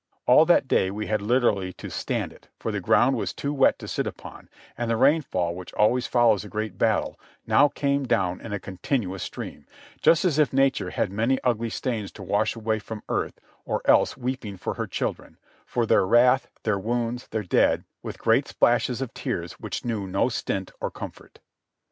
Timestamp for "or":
13.63-13.79, 20.81-20.89